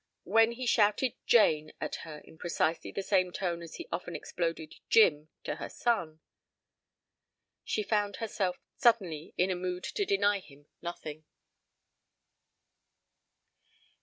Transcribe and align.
When 0.23 0.53
he 0.53 0.65
shouted 0.65 1.13
"Jane" 1.27 1.73
at 1.79 1.97
her 1.97 2.21
in 2.25 2.39
precisely 2.39 2.91
the 2.91 3.03
same 3.03 3.31
tone 3.31 3.61
as 3.61 3.75
he 3.75 3.87
often 3.91 4.15
exploded 4.15 4.73
"Jim" 4.89 5.29
to 5.43 5.57
her 5.57 5.69
son, 5.69 6.21
she 7.63 7.83
found 7.83 8.15
herself 8.15 8.57
suddenly 8.75 9.35
in 9.37 9.51
a 9.51 9.55
mood 9.55 9.83
to 9.83 10.03
deny 10.03 10.39
him 10.39 10.65
nothing. 10.81 11.25